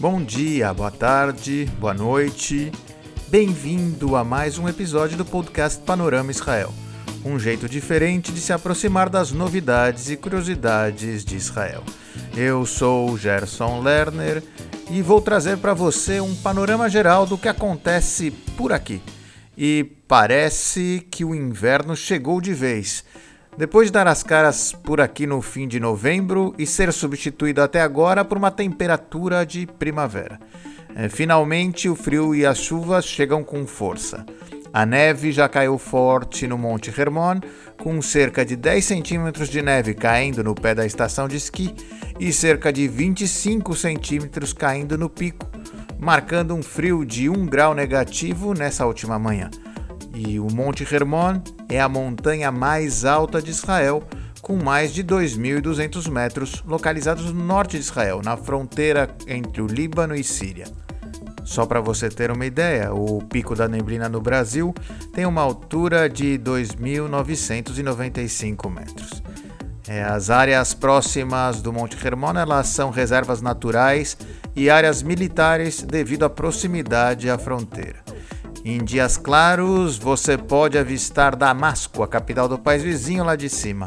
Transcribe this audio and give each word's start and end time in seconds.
Bom 0.00 0.24
dia, 0.24 0.72
boa 0.72 0.90
tarde, 0.90 1.70
boa 1.78 1.92
noite. 1.92 2.72
Bem-vindo 3.28 4.16
a 4.16 4.24
mais 4.24 4.56
um 4.56 4.66
episódio 4.66 5.14
do 5.14 5.26
podcast 5.26 5.78
Panorama 5.82 6.30
Israel. 6.30 6.72
Um 7.22 7.38
jeito 7.38 7.68
diferente 7.68 8.32
de 8.32 8.40
se 8.40 8.50
aproximar 8.50 9.10
das 9.10 9.30
novidades 9.30 10.08
e 10.08 10.16
curiosidades 10.16 11.22
de 11.22 11.36
Israel. 11.36 11.84
Eu 12.34 12.64
sou 12.64 13.14
Gerson 13.18 13.82
Lerner 13.82 14.42
e 14.90 15.02
vou 15.02 15.20
trazer 15.20 15.58
para 15.58 15.74
você 15.74 16.18
um 16.18 16.34
panorama 16.34 16.88
geral 16.88 17.26
do 17.26 17.36
que 17.36 17.46
acontece 17.46 18.30
por 18.56 18.72
aqui. 18.72 19.02
E 19.54 19.86
parece 20.08 21.06
que 21.10 21.26
o 21.26 21.34
inverno 21.34 21.94
chegou 21.94 22.40
de 22.40 22.54
vez. 22.54 23.04
Depois 23.60 23.88
de 23.88 23.92
dar 23.92 24.06
as 24.06 24.22
caras 24.22 24.72
por 24.72 25.02
aqui 25.02 25.26
no 25.26 25.42
fim 25.42 25.68
de 25.68 25.78
novembro 25.78 26.54
e 26.56 26.64
ser 26.64 26.90
substituído 26.94 27.60
até 27.60 27.82
agora 27.82 28.24
por 28.24 28.38
uma 28.38 28.50
temperatura 28.50 29.44
de 29.44 29.66
primavera. 29.66 30.40
É, 30.96 31.10
finalmente, 31.10 31.86
o 31.86 31.94
frio 31.94 32.34
e 32.34 32.46
as 32.46 32.56
chuvas 32.56 33.04
chegam 33.04 33.44
com 33.44 33.66
força. 33.66 34.24
A 34.72 34.86
neve 34.86 35.30
já 35.30 35.46
caiu 35.46 35.76
forte 35.76 36.46
no 36.46 36.56
Monte 36.56 36.88
Hermon, 36.88 37.38
com 37.76 38.00
cerca 38.00 38.46
de 38.46 38.56
10 38.56 38.82
centímetros 38.82 39.50
de 39.50 39.60
neve 39.60 39.92
caindo 39.92 40.42
no 40.42 40.54
pé 40.54 40.74
da 40.74 40.86
estação 40.86 41.28
de 41.28 41.36
esqui 41.36 41.74
e 42.18 42.32
cerca 42.32 42.72
de 42.72 42.88
25 42.88 43.76
centímetros 43.76 44.54
caindo 44.54 44.96
no 44.96 45.10
pico, 45.10 45.46
marcando 45.98 46.54
um 46.54 46.62
frio 46.62 47.04
de 47.04 47.28
1 47.28 47.44
grau 47.44 47.74
negativo 47.74 48.54
nessa 48.54 48.86
última 48.86 49.18
manhã. 49.18 49.50
E 50.14 50.40
o 50.40 50.46
Monte 50.50 50.82
Hermon 50.82 51.42
é 51.70 51.80
a 51.80 51.88
montanha 51.88 52.50
mais 52.50 53.04
alta 53.04 53.40
de 53.40 53.50
Israel, 53.50 54.02
com 54.42 54.56
mais 54.56 54.92
de 54.92 55.04
2.200 55.04 56.10
metros, 56.10 56.60
localizados 56.66 57.32
no 57.32 57.44
norte 57.44 57.76
de 57.76 57.82
Israel, 57.82 58.20
na 58.24 58.36
fronteira 58.36 59.08
entre 59.26 59.62
o 59.62 59.66
Líbano 59.66 60.14
e 60.14 60.22
Síria. 60.24 60.66
Só 61.44 61.66
para 61.66 61.80
você 61.80 62.08
ter 62.08 62.30
uma 62.30 62.46
ideia, 62.46 62.92
o 62.92 63.20
Pico 63.22 63.56
da 63.56 63.68
Neblina 63.68 64.08
no 64.08 64.20
Brasil 64.20 64.72
tem 65.12 65.26
uma 65.26 65.42
altura 65.42 66.08
de 66.08 66.38
2.995 66.38 68.70
metros. 68.70 69.20
É, 69.88 70.04
as 70.04 70.30
áreas 70.30 70.72
próximas 70.74 71.60
do 71.60 71.72
Monte 71.72 71.96
Hermon 72.06 72.38
elas 72.38 72.68
são 72.68 72.90
reservas 72.90 73.42
naturais 73.42 74.16
e 74.54 74.70
áreas 74.70 75.02
militares 75.02 75.82
devido 75.82 76.22
à 76.24 76.30
proximidade 76.30 77.28
à 77.28 77.36
fronteira. 77.36 78.09
Em 78.62 78.84
dias 78.84 79.16
claros, 79.16 79.96
você 79.96 80.36
pode 80.36 80.76
avistar 80.76 81.34
Damasco, 81.34 82.02
a 82.02 82.08
capital 82.08 82.46
do 82.46 82.58
país 82.58 82.82
vizinho 82.82 83.24
lá 83.24 83.34
de 83.34 83.48
cima. 83.48 83.86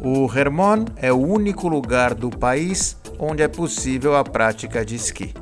O 0.00 0.30
Hermon 0.32 0.84
é 0.96 1.12
o 1.12 1.18
único 1.18 1.66
lugar 1.66 2.14
do 2.14 2.30
país 2.30 2.96
onde 3.18 3.42
é 3.42 3.48
possível 3.48 4.16
a 4.16 4.22
prática 4.22 4.84
de 4.84 4.94
esqui. 4.94 5.34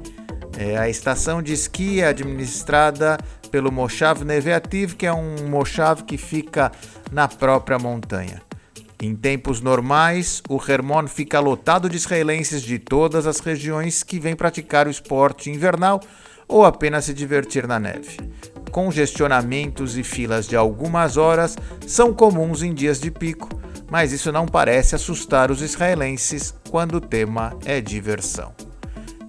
É, 0.57 0.79
a 0.79 0.89
estação 0.89 1.43
de 1.43 1.53
esqui 1.53 2.01
é 2.01 2.09
administrada 2.09 3.19
pelo 3.51 3.71
Moshav 3.71 4.25
Neveativ, 4.25 4.95
que 4.95 5.07
é 5.07 5.13
um 5.13 5.47
Moshav 5.49 6.05
que 6.05 6.17
fica 6.17 6.73
na 7.13 7.29
própria 7.29 7.79
montanha. 7.79 8.43
Em 9.01 9.15
tempos 9.15 9.61
normais, 9.61 10.43
o 10.49 10.59
Hermon 10.61 11.07
fica 11.07 11.39
lotado 11.39 11.89
de 11.89 11.97
israelenses 11.97 12.63
de 12.63 12.79
todas 12.79 13.27
as 13.27 13.41
regiões 13.41 14.03
que 14.03 14.19
vêm 14.19 14.35
praticar 14.35 14.89
o 14.89 14.91
esporte 14.91 15.51
invernal 15.51 16.01
ou 16.49 16.65
apenas 16.65 17.05
se 17.05 17.15
divertir 17.15 17.69
na 17.69 17.79
neve. 17.79 18.17
Congestionamentos 18.73 19.97
e 19.97 20.03
filas 20.03 20.47
de 20.47 20.57
algumas 20.57 21.17
horas 21.17 21.57
são 21.87 22.13
comuns 22.13 22.63
em 22.63 22.73
dias 22.73 22.99
de 22.99 23.11
pico, 23.11 23.49
mas 23.91 24.13
isso 24.13 24.33
não 24.33 24.47
parece 24.47 24.95
assustar 24.95 25.51
os 25.51 25.63
israelenses 25.63 26.55
quando 26.71 26.97
o 26.97 27.01
tema 27.01 27.57
é 27.65 27.81
diversão. 27.81 28.53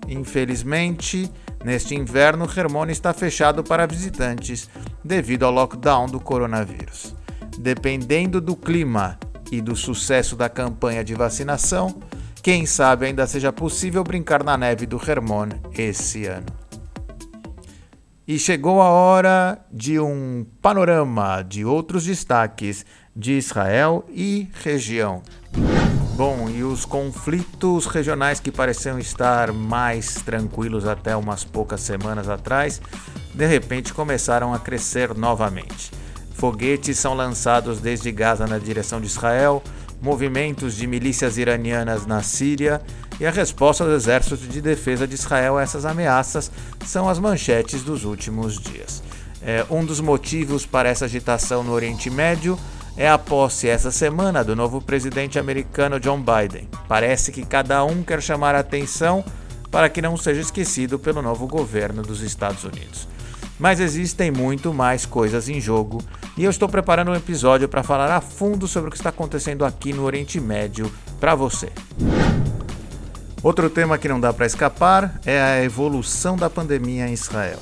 Infelizmente, 0.07 1.31
neste 1.63 1.95
inverno, 1.95 2.45
Hermon 2.45 2.87
está 2.87 3.13
fechado 3.13 3.63
para 3.63 3.85
visitantes 3.85 4.69
devido 5.03 5.43
ao 5.43 5.51
lockdown 5.51 6.07
do 6.07 6.19
coronavírus. 6.19 7.15
Dependendo 7.57 8.41
do 8.41 8.55
clima 8.55 9.19
e 9.51 9.61
do 9.61 9.75
sucesso 9.75 10.35
da 10.35 10.49
campanha 10.49 11.03
de 11.03 11.13
vacinação, 11.13 11.95
quem 12.41 12.65
sabe 12.65 13.05
ainda 13.05 13.27
seja 13.27 13.51
possível 13.51 14.03
brincar 14.03 14.43
na 14.43 14.57
neve 14.57 14.85
do 14.85 14.97
Hermon 14.97 15.49
esse 15.77 16.25
ano. 16.25 16.58
E 18.29 18.37
chegou 18.37 18.79
a 18.79 18.91
hora 18.91 19.57
de 19.73 19.99
um 19.99 20.45
panorama 20.61 21.41
de 21.41 21.65
outros 21.65 22.05
destaques 22.05 22.85
de 23.15 23.31
Israel 23.31 24.05
e 24.07 24.47
região. 24.63 25.23
Bom, 26.15 26.47
e 26.47 26.63
os 26.63 26.85
conflitos 26.85 27.87
regionais 27.87 28.39
que 28.39 28.51
pareciam 28.51 28.99
estar 28.99 29.51
mais 29.51 30.21
tranquilos 30.21 30.85
até 30.85 31.15
umas 31.15 31.43
poucas 31.43 31.81
semanas 31.81 32.29
atrás, 32.29 32.79
de 33.33 33.47
repente 33.47 33.95
começaram 33.95 34.53
a 34.53 34.59
crescer 34.59 35.17
novamente. 35.17 35.91
Foguetes 36.35 36.99
são 36.99 37.15
lançados 37.15 37.79
desde 37.79 38.11
Gaza 38.11 38.45
na 38.45 38.59
direção 38.59 39.01
de 39.01 39.07
Israel, 39.07 39.63
movimentos 39.99 40.75
de 40.75 40.85
milícias 40.85 41.39
iranianas 41.39 42.05
na 42.05 42.21
Síria 42.21 42.79
e 43.19 43.25
a 43.25 43.31
resposta 43.31 43.83
do 43.83 43.93
Exército 43.93 44.37
de 44.37 44.61
Defesa 44.61 45.07
de 45.07 45.15
Israel 45.15 45.57
a 45.57 45.61
essas 45.61 45.85
ameaças 45.85 46.51
são 46.85 47.09
as 47.09 47.19
manchetes 47.19 47.83
dos 47.83 48.05
últimos 48.05 48.57
dias. 48.57 49.03
É, 49.41 49.65
um 49.69 49.85
dos 49.85 49.99
motivos 49.99 50.65
para 50.65 50.89
essa 50.89 51.05
agitação 51.05 51.63
no 51.63 51.71
Oriente 51.71 52.09
Médio 52.09 52.57
é 52.95 53.09
a 53.09 53.17
posse 53.17 53.67
essa 53.67 53.91
semana 53.91 54.43
do 54.43 54.55
novo 54.55 54.81
presidente 54.81 55.39
americano 55.39 55.99
John 55.99 56.21
Biden. 56.21 56.67
Parece 56.87 57.31
que 57.31 57.45
cada 57.45 57.83
um 57.83 58.03
quer 58.03 58.21
chamar 58.21 58.55
a 58.55 58.59
atenção 58.59 59.23
para 59.71 59.89
que 59.89 60.01
não 60.01 60.17
seja 60.17 60.41
esquecido 60.41 60.99
pelo 60.99 61.21
novo 61.21 61.47
governo 61.47 62.01
dos 62.01 62.21
Estados 62.21 62.63
Unidos. 62.63 63.07
Mas 63.57 63.79
existem 63.79 64.31
muito 64.31 64.73
mais 64.73 65.05
coisas 65.05 65.49
em 65.49 65.59
jogo 65.59 66.01
e 66.37 66.43
eu 66.43 66.49
estou 66.49 66.67
preparando 66.67 67.11
um 67.11 67.15
episódio 67.15 67.67
para 67.67 67.83
falar 67.83 68.09
a 68.13 68.21
fundo 68.21 68.67
sobre 68.67 68.87
o 68.87 68.91
que 68.91 68.97
está 68.97 69.09
acontecendo 69.09 69.65
aqui 69.65 69.93
no 69.93 70.03
Oriente 70.03 70.39
Médio 70.39 70.91
para 71.19 71.35
você. 71.35 71.69
Outro 73.41 73.69
tema 73.69 73.97
que 73.97 74.09
não 74.09 74.19
dá 74.19 74.33
para 74.33 74.45
escapar 74.45 75.17
é 75.25 75.41
a 75.41 75.63
evolução 75.63 76.35
da 76.35 76.49
pandemia 76.49 77.07
em 77.07 77.13
Israel. 77.13 77.59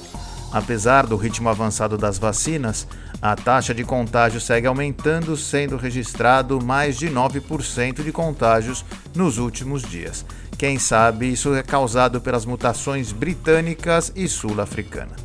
Apesar 0.51 1.05
do 1.05 1.15
ritmo 1.15 1.49
avançado 1.49 1.97
das 1.99 2.17
vacinas, 2.17 2.87
a 3.21 3.35
taxa 3.35 3.75
de 3.75 3.83
contágio 3.83 4.41
segue 4.41 4.65
aumentando, 4.65 5.37
sendo 5.37 5.77
registrado 5.77 6.59
mais 6.63 6.97
de 6.97 7.09
9% 7.09 8.03
de 8.03 8.11
contágios 8.11 8.83
nos 9.15 9.37
últimos 9.37 9.83
dias. 9.83 10.25
Quem 10.57 10.79
sabe 10.79 11.31
isso 11.31 11.53
é 11.53 11.61
causado 11.61 12.19
pelas 12.19 12.43
mutações 12.43 13.11
britânicas 13.11 14.11
e 14.15 14.27
sul-africana. 14.27 15.15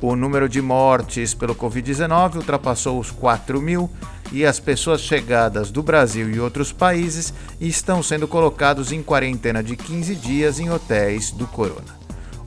O 0.00 0.16
número 0.16 0.48
de 0.48 0.62
mortes 0.62 1.34
pelo 1.34 1.54
Covid-19 1.54 2.36
ultrapassou 2.36 2.98
os 2.98 3.10
4 3.10 3.60
mil 3.60 3.90
e 4.32 4.44
as 4.44 4.60
pessoas 4.60 5.00
chegadas 5.00 5.70
do 5.70 5.82
Brasil 5.82 6.30
e 6.30 6.40
outros 6.40 6.72
países 6.72 7.32
estão 7.60 8.02
sendo 8.02 8.28
colocados 8.28 8.92
em 8.92 9.02
quarentena 9.02 9.62
de 9.62 9.76
15 9.76 10.14
dias 10.14 10.60
em 10.60 10.70
hotéis 10.70 11.30
do 11.30 11.46
Corona. 11.46 12.00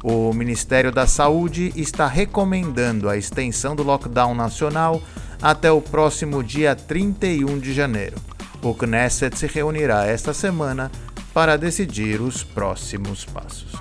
O 0.04 0.34
Ministério 0.34 0.92
da 0.92 1.08
Saúde 1.08 1.72
está 1.76 2.08
recomendando 2.08 3.08
a 3.08 3.18
extensão 3.18 3.76
do 3.76 3.84
lockdown 3.84 4.36
nacional 4.36 5.02
até 5.42 5.72
o 5.72 5.82
próximo 5.82 6.44
dia 6.44 6.76
31 6.76 7.60
de 7.60 7.74
janeiro. 7.74 8.18
O 8.62 8.74
Knesset 8.74 9.38
se 9.38 9.48
reunirá 9.48 10.06
esta 10.06 10.34
semana 10.34 10.92
para 11.34 11.58
decidir 11.58 12.22
os 12.22 12.44
próximos 12.44 13.26
passos. 13.26 13.74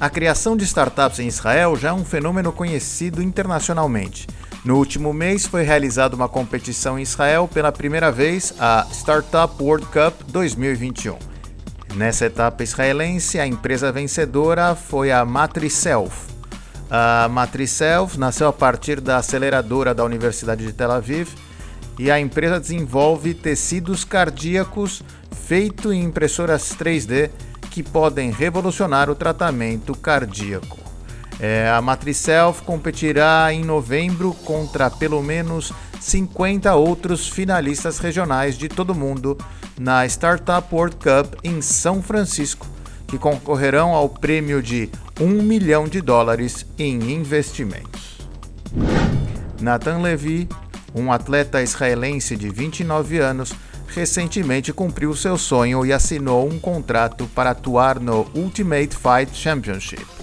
A 0.00 0.10
criação 0.10 0.56
de 0.56 0.64
startups 0.64 1.18
em 1.18 1.28
Israel 1.28 1.76
já 1.76 1.90
é 1.90 1.92
um 1.92 2.04
fenômeno 2.04 2.52
conhecido 2.52 3.22
internacionalmente. 3.22 4.26
No 4.64 4.78
último 4.78 5.12
mês 5.12 5.44
foi 5.44 5.62
realizada 5.62 6.16
uma 6.16 6.26
competição 6.26 6.98
em 6.98 7.02
Israel 7.02 7.46
pela 7.52 7.70
primeira 7.70 8.10
vez, 8.10 8.54
a 8.58 8.86
Startup 8.90 9.52
World 9.62 9.84
Cup 9.88 10.22
2021. 10.28 11.18
Nessa 11.96 12.24
etapa 12.24 12.62
israelense, 12.62 13.38
a 13.38 13.46
empresa 13.46 13.92
vencedora 13.92 14.74
foi 14.74 15.12
a 15.12 15.22
Matricelf. 15.22 16.30
A 16.90 17.28
Matricelf 17.28 18.16
nasceu 18.16 18.48
a 18.48 18.52
partir 18.54 19.02
da 19.02 19.18
aceleradora 19.18 19.92
da 19.92 20.02
Universidade 20.02 20.64
de 20.64 20.72
Tel 20.72 20.92
Aviv 20.92 21.28
e 21.98 22.10
a 22.10 22.18
empresa 22.18 22.58
desenvolve 22.58 23.34
tecidos 23.34 24.02
cardíacos 24.02 25.02
feitos 25.46 25.92
em 25.92 26.02
impressoras 26.02 26.74
3D 26.74 27.30
que 27.70 27.82
podem 27.82 28.30
revolucionar 28.30 29.10
o 29.10 29.14
tratamento 29.14 29.94
cardíaco. 29.94 30.83
É, 31.40 31.68
a 31.68 31.80
Matricelf 31.80 32.62
competirá 32.62 33.52
em 33.52 33.64
novembro 33.64 34.32
contra 34.44 34.90
pelo 34.90 35.22
menos 35.22 35.72
50 36.00 36.74
outros 36.74 37.28
finalistas 37.28 37.98
regionais 37.98 38.56
de 38.56 38.68
todo 38.68 38.94
mundo 38.94 39.36
na 39.78 40.06
Startup 40.06 40.66
World 40.72 40.96
Cup 40.96 41.34
em 41.42 41.60
São 41.60 42.02
Francisco, 42.02 42.66
que 43.06 43.18
concorrerão 43.18 43.94
ao 43.94 44.08
prêmio 44.08 44.62
de 44.62 44.88
1 45.20 45.26
milhão 45.42 45.88
de 45.88 46.00
dólares 46.00 46.66
em 46.78 47.12
investimentos. 47.12 48.18
Nathan 49.60 49.98
Levy, 49.98 50.48
um 50.94 51.12
atleta 51.12 51.62
israelense 51.62 52.36
de 52.36 52.48
29 52.48 53.18
anos, 53.18 53.52
recentemente 53.88 54.72
cumpriu 54.72 55.14
seu 55.14 55.38
sonho 55.38 55.84
e 55.84 55.92
assinou 55.92 56.48
um 56.48 56.58
contrato 56.58 57.26
para 57.34 57.50
atuar 57.50 57.98
no 57.98 58.26
Ultimate 58.34 58.96
Fight 58.96 59.34
Championship. 59.34 60.13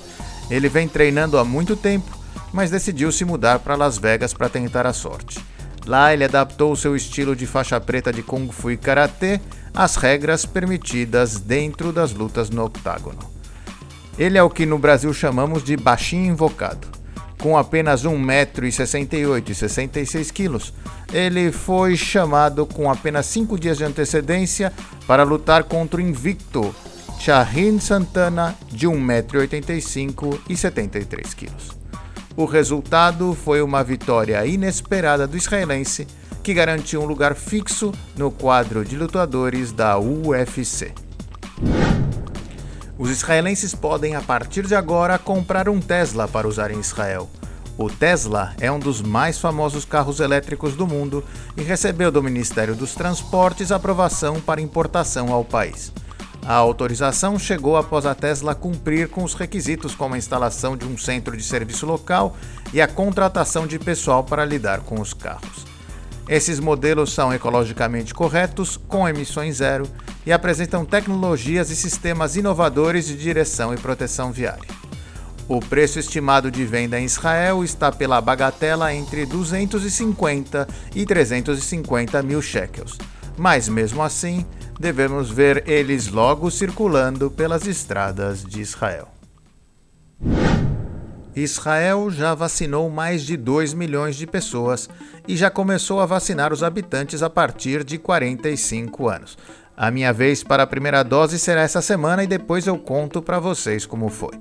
Ele 0.52 0.68
vem 0.68 0.86
treinando 0.86 1.40
há 1.40 1.46
muito 1.46 1.78
tempo, 1.78 2.20
mas 2.52 2.70
decidiu 2.70 3.10
se 3.10 3.24
mudar 3.24 3.60
para 3.60 3.78
Las 3.78 3.98
Vegas 3.98 4.34
para 4.34 4.50
tentar 4.50 4.86
a 4.86 4.92
sorte. 4.92 5.40
Lá 5.86 6.14
ele 6.14 6.26
adaptou 6.26 6.76
seu 6.76 6.94
estilo 6.94 7.36
de 7.36 7.48
faixa 7.48 7.80
preta 7.80 8.12
de 8.12 8.22
Kung 8.22 8.52
Fu 8.52 8.70
e 8.70 8.78
Karatê 8.78 9.40
às 9.74 9.96
regras 9.96 10.46
permitidas 10.46 11.40
dentro 11.40 11.94
das 11.94 12.12
lutas 12.12 12.50
no 12.50 12.66
octágono. 12.66 13.20
Ele 14.20 14.38
é 14.38 14.44
o 14.44 14.50
que 14.50 14.66
no 14.66 14.78
Brasil 14.78 15.14
chamamos 15.14 15.64
de 15.64 15.78
baixinho 15.78 16.30
invocado. 16.30 16.88
Com 17.40 17.58
apenas 17.58 18.04
1,68m 18.04 19.50
e 19.50 19.56
66 19.56 20.30
kg, 20.30 20.60
ele 21.12 21.52
foi 21.52 21.96
chamado 21.96 22.68
com 22.68 22.92
apenas 22.92 23.26
5 23.28 23.58
dias 23.58 23.78
de 23.78 23.86
antecedência 23.86 24.72
para 25.08 25.24
lutar 25.24 25.64
contra 25.64 26.00
o 26.00 26.04
invicto 26.04 26.76
Shahin 27.24 27.80
Santana, 27.80 28.56
de 28.68 28.88
1,85m 28.88 30.40
e 30.50 30.58
73 30.58 31.36
kg. 31.36 31.52
O 32.36 32.46
resultado 32.46 33.36
foi 33.36 33.62
uma 33.62 33.84
vitória 33.84 34.44
inesperada 34.44 35.28
do 35.28 35.38
israelense, 35.38 36.08
que 36.42 36.52
garantiu 36.52 37.00
um 37.00 37.06
lugar 37.06 37.36
fixo 37.36 37.92
no 38.18 38.32
quadro 38.32 38.84
de 38.84 38.98
lutadores 38.98 39.72
da 39.72 40.00
UFC. 40.00 40.94
Os 42.98 43.12
israelenses 43.12 43.76
podem, 43.76 44.16
a 44.16 44.22
partir 44.22 44.66
de 44.66 44.74
agora, 44.74 45.20
comprar 45.20 45.70
um 45.70 45.80
Tesla 45.80 46.28
para 46.28 46.48
usar 46.48 46.72
em 46.72 46.80
Israel. 46.80 47.30
O 47.78 47.88
Tesla 47.88 48.56
é 48.60 48.72
um 48.72 48.80
dos 48.80 49.00
mais 49.00 49.38
famosos 49.38 49.86
carros 49.86 50.20
elétricos 50.20 50.76
do 50.76 50.88
mundo 50.88 51.24
e 51.56 51.62
recebeu 51.62 52.12
do 52.12 52.24
Ministério 52.24 52.74
dos 52.74 52.96
Transportes 52.96 53.72
aprovação 53.72 54.42
para 54.42 54.60
importação 54.60 55.32
ao 55.32 55.46
país. 55.46 55.94
A 56.46 56.56
autorização 56.56 57.38
chegou 57.38 57.78
após 57.78 58.06
a 58.06 58.16
Tesla 58.16 58.56
cumprir 58.56 59.08
com 59.08 59.24
os 59.24 59.36
requisitos 59.36 59.94
como 59.94 60.16
a 60.16 60.18
instalação 60.18 60.76
de 60.76 60.86
um 60.86 60.98
centro 60.98 61.38
de 61.38 61.44
serviço 61.44 61.86
local 61.86 62.36
e 62.74 62.82
a 62.82 62.88
contratação 62.88 63.68
de 63.68 63.78
pessoal 63.78 64.24
para 64.24 64.44
lidar 64.44 64.82
com 64.82 65.00
os 65.00 65.14
carros. 65.14 65.66
Esses 66.28 66.60
modelos 66.60 67.14
são 67.14 67.34
ecologicamente 67.34 68.14
corretos, 68.14 68.78
com 68.88 69.08
emissões 69.08 69.58
zero 69.58 69.88
e 70.26 70.32
apresentam 70.32 70.86
tecnologias 70.86 71.70
e 71.70 71.76
sistemas 71.76 72.36
inovadores 72.36 73.06
de 73.06 73.18
direção 73.18 73.74
e 73.74 73.78
proteção 73.78 74.32
viária. 74.32 74.82
O 75.48 75.60
preço 75.60 76.00
estimado 76.00 76.50
de 76.50 76.64
venda 76.64 77.00
em 77.00 77.06
Israel 77.06 77.64
está 77.64 77.92
pela 77.92 78.22
bagatela 78.22 78.94
entre 78.94 79.26
250 79.26 80.68
e 80.96 81.06
350 81.06 82.24
mil 82.24 82.42
shekels, 82.42 82.98
mas 83.38 83.68
mesmo 83.68 84.02
assim, 84.02 84.46
devemos 84.82 85.30
ver 85.30 85.64
eles 85.70 86.08
logo 86.08 86.50
circulando 86.50 87.30
pelas 87.30 87.68
estradas 87.68 88.44
de 88.44 88.60
Israel. 88.60 89.08
Israel 91.36 92.10
já 92.10 92.34
vacinou 92.34 92.90
mais 92.90 93.24
de 93.24 93.38
2 93.38 93.74
milhões 93.74 94.18
de 94.18 94.28
pessoas 94.28 94.90
e 95.28 95.38
já 95.38 95.50
começou 95.50 96.02
a 96.02 96.06
vacinar 96.06 96.52
os 96.52 96.64
habitantes 96.64 97.22
a 97.24 97.30
partir 97.30 97.84
de 97.86 97.98
45 97.98 99.08
anos. 99.08 99.38
A 99.78 99.90
minha 99.90 100.12
vez 100.12 100.44
para 100.44 100.64
a 100.64 100.68
primeira 100.68 101.04
dose 101.04 101.40
será 101.40 101.62
essa 101.62 101.82
semana 101.82 102.24
e 102.24 102.28
depois 102.28 102.68
eu 102.68 102.78
conto 102.78 103.22
para 103.22 103.40
vocês 103.40 103.86
como 103.86 104.10
foi. 104.10 104.34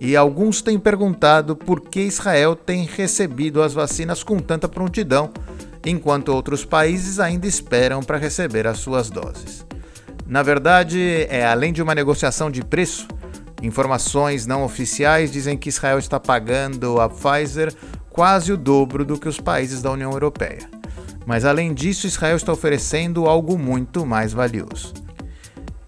E 0.00 0.16
alguns 0.16 0.62
têm 0.62 0.78
perguntado 0.78 1.54
por 1.54 1.80
que 1.80 2.00
Israel 2.00 2.56
tem 2.56 2.86
recebido 2.86 3.62
as 3.62 3.72
vacinas 3.72 4.24
com 4.24 4.38
tanta 4.40 4.68
prontidão, 4.68 5.30
enquanto 5.86 6.30
outros 6.30 6.64
países 6.64 7.20
ainda 7.20 7.46
esperam 7.46 8.02
para 8.02 8.18
receber 8.18 8.66
as 8.66 8.78
suas 8.78 9.10
doses. 9.10 9.61
Na 10.32 10.42
verdade, 10.42 11.26
é 11.28 11.44
além 11.44 11.74
de 11.74 11.82
uma 11.82 11.94
negociação 11.94 12.50
de 12.50 12.64
preço, 12.64 13.06
informações 13.62 14.46
não 14.46 14.64
oficiais 14.64 15.30
dizem 15.30 15.58
que 15.58 15.68
Israel 15.68 15.98
está 15.98 16.18
pagando 16.18 16.98
a 17.02 17.06
Pfizer 17.06 17.70
quase 18.08 18.50
o 18.50 18.56
dobro 18.56 19.04
do 19.04 19.18
que 19.18 19.28
os 19.28 19.38
países 19.38 19.82
da 19.82 19.90
União 19.90 20.10
Europeia. 20.10 20.60
Mas 21.26 21.44
além 21.44 21.74
disso, 21.74 22.06
Israel 22.06 22.36
está 22.36 22.50
oferecendo 22.50 23.26
algo 23.26 23.58
muito 23.58 24.06
mais 24.06 24.32
valioso. 24.32 24.94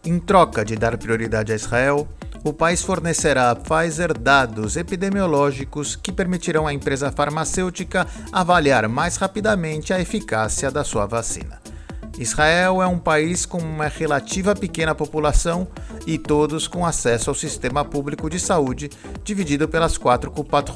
Em 0.04 0.18
troca 0.18 0.62
de 0.62 0.76
dar 0.76 0.98
prioridade 0.98 1.50
a 1.50 1.56
Israel, 1.56 2.06
o 2.44 2.52
país 2.52 2.82
fornecerá 2.82 3.50
à 3.50 3.56
Pfizer 3.56 4.12
dados 4.12 4.76
epidemiológicos 4.76 5.96
que 5.96 6.12
permitirão 6.12 6.66
à 6.66 6.74
empresa 6.74 7.10
farmacêutica 7.10 8.06
avaliar 8.30 8.90
mais 8.90 9.16
rapidamente 9.16 9.94
a 9.94 9.98
eficácia 9.98 10.70
da 10.70 10.84
sua 10.84 11.06
vacina. 11.06 11.63
Israel 12.18 12.80
é 12.80 12.86
um 12.86 12.98
país 12.98 13.44
com 13.44 13.58
uma 13.58 13.88
relativa 13.88 14.54
pequena 14.54 14.94
população 14.94 15.66
e 16.06 16.16
todos 16.16 16.68
com 16.68 16.86
acesso 16.86 17.28
ao 17.28 17.34
sistema 17.34 17.84
público 17.84 18.30
de 18.30 18.38
saúde, 18.38 18.88
dividido 19.24 19.68
pelas 19.68 19.98
quatro 19.98 20.30
Kupat. 20.30 20.70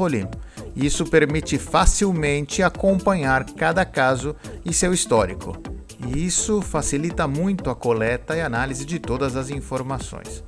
Isso 0.75 1.05
permite 1.07 1.57
facilmente 1.57 2.63
acompanhar 2.63 3.45
cada 3.45 3.85
caso 3.85 4.35
e 4.65 4.73
seu 4.73 4.93
histórico. 4.93 5.57
E 6.07 6.27
isso 6.27 6.61
facilita 6.61 7.27
muito 7.27 7.71
a 7.71 7.75
coleta 7.75 8.37
e 8.37 8.41
análise 8.41 8.85
de 8.85 8.99
todas 8.99 9.37
as 9.37 9.51
informações. 9.51 10.43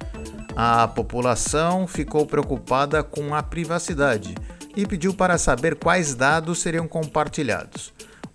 A 0.57 0.87
população 0.89 1.87
ficou 1.87 2.27
preocupada 2.27 3.03
com 3.03 3.35
a 3.35 3.43
privacidade 3.43 4.35
e 4.77 4.87
pediu 4.87 5.15
para 5.15 5.39
saber 5.39 5.77
quais 5.77 6.15
dados 6.15 6.61
seriam 6.61 6.87
compartilhados. 6.87 7.93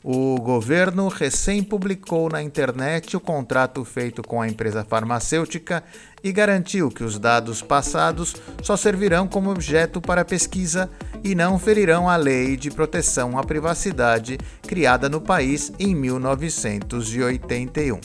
O 0.07 0.39
governo 0.39 1.07
recém 1.07 1.63
publicou 1.63 2.29
na 2.29 2.39
internet 2.39 3.17
o 3.17 3.19
contrato 3.19 3.83
feito 3.83 4.21
com 4.21 4.39
a 4.39 4.47
empresa 4.47 4.83
farmacêutica 4.83 5.83
e 6.23 6.31
garantiu 6.31 6.91
que 6.91 7.03
os 7.03 7.17
dados 7.17 7.63
passados 7.63 8.35
só 8.61 8.77
servirão 8.77 9.27
como 9.27 9.49
objeto 9.49 9.99
para 9.99 10.23
pesquisa 10.23 10.87
e 11.23 11.33
não 11.33 11.57
ferirão 11.57 12.07
a 12.07 12.15
lei 12.17 12.55
de 12.55 12.69
proteção 12.69 13.35
à 13.35 13.43
privacidade 13.43 14.37
criada 14.61 15.09
no 15.09 15.19
país 15.19 15.73
em 15.79 15.95
1981. 15.95 17.99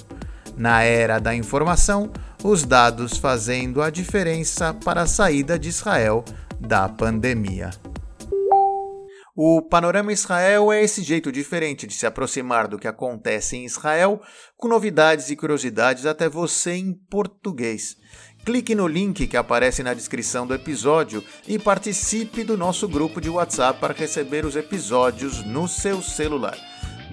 Na 0.56 0.82
era 0.82 1.19
da 1.19 1.35
informação, 1.35 2.11
os 2.43 2.64
dados 2.64 3.19
fazendo 3.19 3.82
a 3.82 3.91
diferença 3.91 4.73
para 4.73 5.02
a 5.02 5.06
saída 5.06 5.58
de 5.58 5.69
Israel 5.69 6.25
da 6.58 6.88
pandemia. 6.88 7.69
O 9.35 9.62
Panorama 9.62 10.12
Israel 10.12 10.73
é 10.73 10.82
esse 10.82 11.03
jeito 11.03 11.31
diferente 11.31 11.87
de 11.87 11.94
se 11.94 12.05
aproximar 12.05 12.67
do 12.67 12.79
que 12.79 12.88
acontece 12.88 13.56
em 13.56 13.65
Israel, 13.65 14.21
com 14.56 14.69
novidades 14.69 15.31
e 15.31 15.37
curiosidades 15.37 16.05
até 16.05 16.29
você 16.29 16.73
em 16.73 16.93
português. 16.93 17.97
Clique 18.44 18.75
no 18.75 18.88
link 18.88 19.27
que 19.27 19.37
aparece 19.37 19.82
na 19.82 19.94
descrição 19.94 20.47
do 20.47 20.55
episódio 20.55 21.23
e 21.47 21.59
participe 21.59 22.43
do 22.43 22.57
nosso 22.57 22.88
grupo 22.88 23.21
de 23.21 23.28
WhatsApp 23.28 23.78
para 23.78 23.95
receber 23.95 24.45
os 24.45 24.57
episódios 24.57 25.45
no 25.45 25.69
seu 25.69 26.02
celular. 26.02 26.57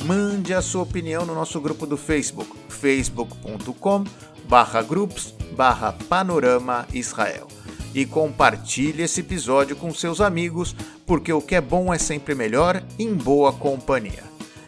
Mande 0.05 0.53
a 0.53 0.61
sua 0.61 0.83
opinião 0.83 1.25
no 1.25 1.35
nosso 1.35 1.59
grupo 1.59 1.85
do 1.85 1.97
Facebook, 1.97 2.49
facebook.com 2.69 4.03
barra 4.47 4.81
groups 4.81 5.33
barra 5.55 5.91
panorama 6.07 6.87
Israel 6.93 7.56
e 7.93 8.05
compartilhe 8.05 9.03
esse 9.03 9.21
episódio 9.21 9.75
com 9.75 9.93
seus 9.93 10.21
amigos, 10.21 10.75
porque 11.05 11.31
o 11.31 11.41
que 11.41 11.55
é 11.55 11.61
bom 11.61 11.93
é 11.93 11.97
sempre 11.97 12.35
melhor 12.35 12.83
em 12.97 13.13
boa 13.13 13.51
companhia. 13.53 14.23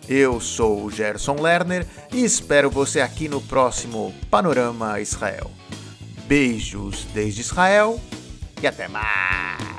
Eu 0.07 0.39
sou 0.41 0.85
o 0.85 0.91
Gerson 0.91 1.35
Lerner 1.39 1.85
e 2.11 2.23
espero 2.23 2.69
você 2.69 2.99
aqui 2.99 3.29
no 3.29 3.39
próximo 3.41 4.13
Panorama 4.29 4.99
Israel. 4.99 5.51
Beijos 6.25 7.05
desde 7.13 7.41
Israel 7.41 7.99
e 8.61 8.67
até 8.67 8.87
mais! 8.87 9.78